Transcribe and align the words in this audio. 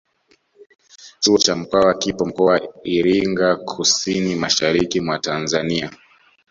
Chuo 1.21 1.37
cha 1.37 1.55
mkwawa 1.55 1.93
kipo 1.93 2.25
mkoa 2.25 2.61
Iringa 2.83 3.55
Kusini 3.55 4.35
mashariki 4.35 4.99
mwa 5.01 5.19
Tanzania 5.19 5.91